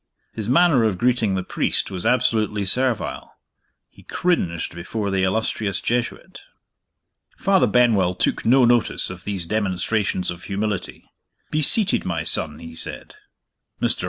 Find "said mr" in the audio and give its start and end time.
12.73-13.99